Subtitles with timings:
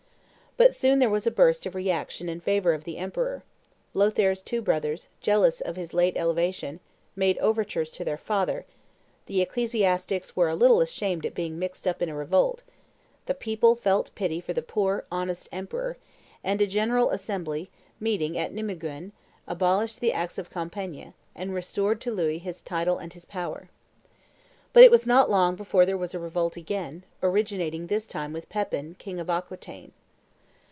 [0.57, 3.41] But soon there was a burst of reaction in favor of the emperor;
[3.95, 6.81] Lothaire's two brothers, jealous of his late elevation,
[7.15, 8.65] made overtures to their father;
[9.27, 12.63] the ecclesiastics were a little ashamed at being mixed up in a revolt;
[13.27, 15.97] the people felt pity for the poor, honest emperor;
[16.43, 17.71] and a general assembly,
[18.01, 19.13] meeting at Nimeguen,
[19.47, 23.69] abolished the acts of Compiegne, and restored to Louis his title and his power.
[24.73, 28.95] But it was not long before there was revolt again, originating this time with Pepin,
[28.99, 29.93] king of Aquitaine.